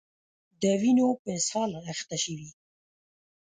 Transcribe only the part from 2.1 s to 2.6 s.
شوي